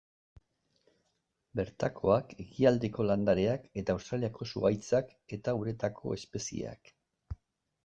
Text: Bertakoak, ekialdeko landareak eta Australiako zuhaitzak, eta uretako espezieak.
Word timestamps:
Bertakoak, 1.59 2.33
ekialdeko 2.45 3.05
landareak 3.11 3.69
eta 3.83 3.97
Australiako 3.99 4.49
zuhaitzak, 4.49 5.15
eta 5.39 5.57
uretako 5.63 6.19
espezieak. 6.19 6.95